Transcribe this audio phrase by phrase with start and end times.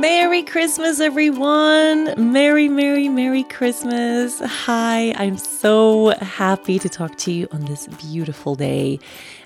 [0.00, 2.32] Merry Christmas, everyone!
[2.32, 4.40] Merry, Merry, Merry Christmas!
[4.40, 8.98] Hi, I'm so happy to talk to you on this beautiful day.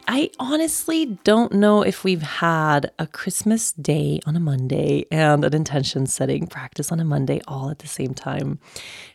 [0.06, 5.54] I honestly don't know if we've had a Christmas day on a Monday and an
[5.54, 8.60] intention setting practice on a Monday all at the same time.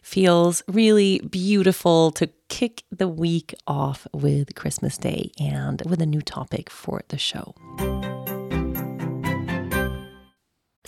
[0.01, 6.21] Feels really beautiful to kick the week off with Christmas Day and with a new
[6.21, 7.55] topic for the show.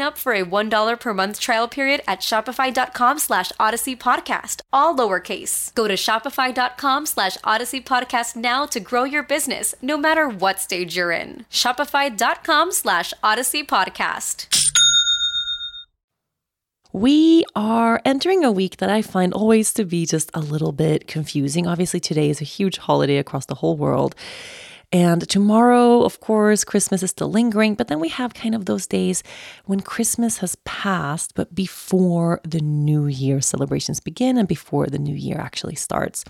[0.00, 5.74] up for a $1 per month trial period at shopify.com slash audacy podcast, all lowercase.
[5.74, 10.96] Go to shopify.com slash audacy podcast now to grow your business, no matter what stage
[10.96, 11.46] you're in.
[11.50, 14.46] Shopify.com slash audacy podcast.
[16.92, 21.08] We are entering a week that I find always to be just a little bit
[21.08, 21.66] confusing.
[21.66, 24.14] Obviously, today is a huge holiday across the whole world.
[24.94, 28.86] And tomorrow, of course, Christmas is still lingering, but then we have kind of those
[28.86, 29.24] days
[29.64, 35.16] when Christmas has passed, but before the New Year celebrations begin and before the New
[35.16, 36.24] Year actually starts.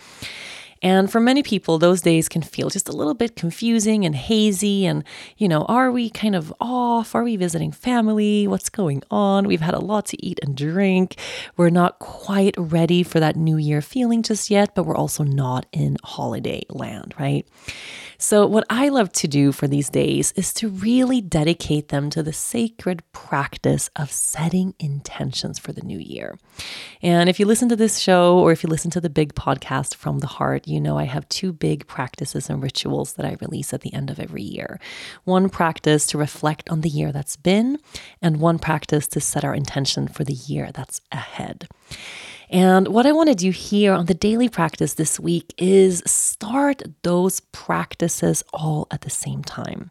[0.84, 4.84] And for many people, those days can feel just a little bit confusing and hazy.
[4.84, 5.02] And,
[5.38, 7.14] you know, are we kind of off?
[7.14, 8.46] Are we visiting family?
[8.46, 9.48] What's going on?
[9.48, 11.16] We've had a lot to eat and drink.
[11.56, 15.64] We're not quite ready for that new year feeling just yet, but we're also not
[15.72, 17.48] in holiday land, right?
[18.18, 22.22] So, what I love to do for these days is to really dedicate them to
[22.22, 26.38] the sacred practice of setting intentions for the new year.
[27.02, 29.94] And if you listen to this show or if you listen to the big podcast
[29.94, 33.72] from the heart, you know I have two big practices and rituals that I release
[33.72, 34.78] at the end of every year.
[35.24, 37.78] One practice to reflect on the year that's been,
[38.20, 41.68] and one practice to set our intention for the year that's ahead.
[42.50, 46.82] And what I want to do here on the daily practice this week is start
[47.02, 49.90] those practices all at the same time.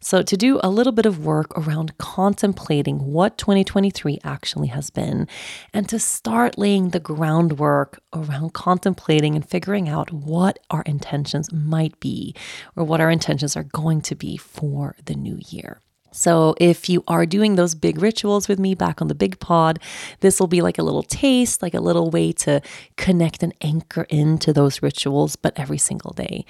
[0.00, 5.28] So, to do a little bit of work around contemplating what 2023 actually has been,
[5.72, 11.98] and to start laying the groundwork around contemplating and figuring out what our intentions might
[12.00, 12.34] be
[12.76, 15.80] or what our intentions are going to be for the new year.
[16.12, 19.78] So, if you are doing those big rituals with me back on the big pod,
[20.20, 22.60] this will be like a little taste, like a little way to
[22.96, 26.44] connect and anchor into those rituals, but every single day.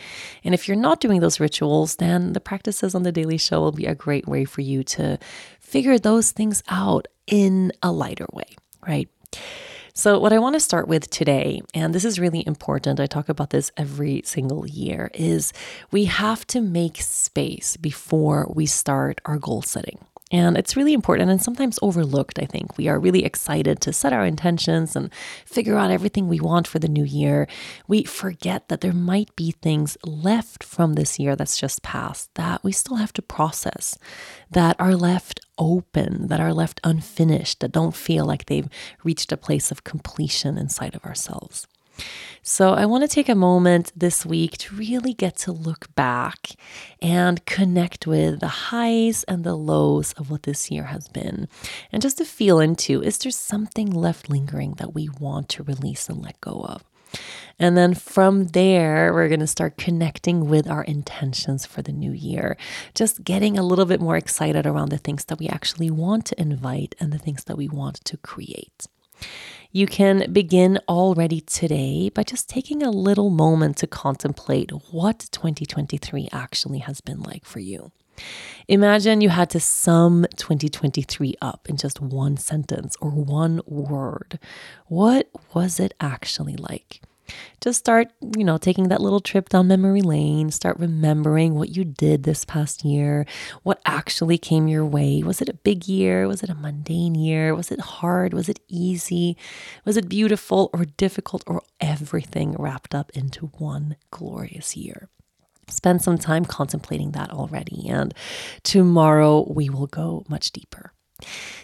[0.45, 3.73] And if you're not doing those rituals, then the practices on the daily show will
[3.73, 5.19] be a great way for you to
[5.61, 8.57] figure those things out in a lighter way,
[8.87, 9.09] right?
[10.01, 13.29] So, what I want to start with today, and this is really important, I talk
[13.29, 15.53] about this every single year, is
[15.91, 19.99] we have to make space before we start our goal setting.
[20.33, 22.79] And it's really important and sometimes overlooked, I think.
[22.79, 25.13] We are really excited to set our intentions and
[25.45, 27.47] figure out everything we want for the new year.
[27.87, 32.65] We forget that there might be things left from this year that's just passed that
[32.65, 33.99] we still have to process,
[34.51, 38.69] that are left open, that are left unfinished, that don't feel like they've
[39.05, 41.69] reached a place of completion inside of ourselves.
[42.43, 46.53] So, I want to take a moment this week to really get to look back
[47.03, 51.49] and connect with the highs and the lows of what this year has been.
[51.93, 56.09] And just to feel into is there something left lingering that we want to release
[56.09, 56.90] and let go of?
[57.59, 62.13] And then from there, we're going to start connecting with our intentions for the new
[62.13, 62.57] year.
[62.95, 66.41] Just getting a little bit more excited around the things that we actually want to
[66.41, 68.87] invite and the things that we want to create.
[69.73, 76.29] You can begin already today by just taking a little moment to contemplate what 2023
[76.33, 77.93] actually has been like for you.
[78.69, 84.39] Imagine you had to sum 2023 up in just one sentence or one word.
[84.87, 87.01] What was it actually like?
[87.61, 91.85] just start, you know, taking that little trip down memory lane, start remembering what you
[91.85, 93.27] did this past year,
[93.63, 95.23] what actually came your way.
[95.23, 96.27] Was it a big year?
[96.27, 97.55] Was it a mundane year?
[97.55, 98.33] Was it hard?
[98.33, 99.37] Was it easy?
[99.85, 105.09] Was it beautiful or difficult or everything wrapped up into one glorious year?
[105.71, 108.15] Spend some time contemplating that already, and
[108.63, 110.93] tomorrow we will go much deeper.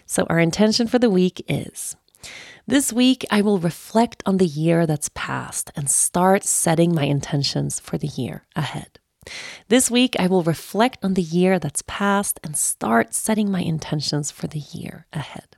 [0.06, 1.96] So, our intention for the week is
[2.66, 7.78] this week, I will reflect on the year that's passed and start setting my intentions
[7.78, 8.98] for the year ahead.
[9.68, 14.30] This week, I will reflect on the year that's passed and start setting my intentions
[14.30, 15.56] for the year ahead.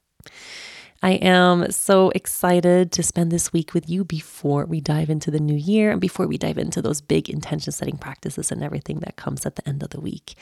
[1.02, 5.38] I am so excited to spend this week with you before we dive into the
[5.38, 9.14] new year and before we dive into those big intention setting practices and everything that
[9.14, 10.34] comes at the end of the week.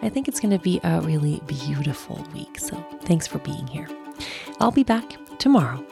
[0.00, 2.58] I think it's going to be a really beautiful week.
[2.58, 3.88] So thanks for being here.
[4.58, 5.84] I'll be back tomorrow